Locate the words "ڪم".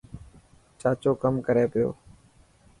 1.21-1.33